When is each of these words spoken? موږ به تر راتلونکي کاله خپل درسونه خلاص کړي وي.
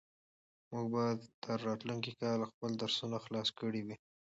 موږ 0.71 0.85
به 0.93 1.03
تر 1.43 1.57
راتلونکي 1.67 2.11
کاله 2.21 2.45
خپل 2.51 2.71
درسونه 2.81 3.17
خلاص 3.25 3.49
کړي 3.59 3.81
وي. 3.85 3.95